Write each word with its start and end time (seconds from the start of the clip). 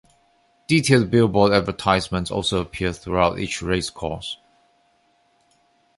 Detailed 0.65 1.11
billboard 1.11 1.51
advertisements 1.53 2.31
also 2.31 2.59
appear 2.59 2.91
throughout 2.91 3.37
each 3.37 3.61
race 3.61 3.91
course. 3.91 4.39